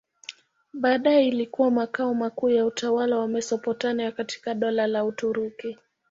[0.73, 5.77] Baadaye ilikuwa makao makuu ya utawala wa Mesopotamia katika Dola la Uturuki.